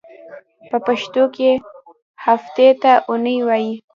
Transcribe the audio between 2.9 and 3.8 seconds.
اونۍ وایی.